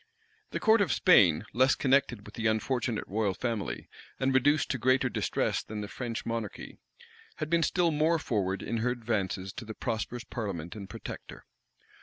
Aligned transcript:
The 0.49 0.59
court 0.59 0.81
of 0.81 0.91
Spain, 0.91 1.45
less 1.53 1.75
connected 1.75 2.25
with 2.25 2.33
the 2.33 2.47
unfortunate 2.47 3.03
royal 3.05 3.35
family, 3.35 3.87
and 4.19 4.33
reduced 4.33 4.71
to 4.71 4.79
greater 4.79 5.09
distress 5.09 5.61
than 5.61 5.81
the 5.81 5.87
French 5.87 6.25
monarchy, 6.25 6.79
had 7.35 7.51
been 7.51 7.61
still 7.61 7.91
more 7.91 8.17
forward 8.17 8.63
in 8.63 8.77
her 8.77 8.89
advances 8.89 9.53
to 9.53 9.63
the 9.63 9.75
prosperous 9.75 10.23
parliament 10.23 10.75
and 10.75 10.89
protector. 10.89 11.45